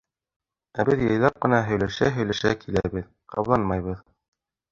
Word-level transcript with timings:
Ә 0.83 0.85
беҙ 0.87 1.03
яйлап 1.07 1.35
ҡына 1.43 1.59
һөйләшә-һөйләшә 1.67 2.53
киләбеҙ, 2.63 3.07
ҡабаланмайбыҙ. 3.35 4.01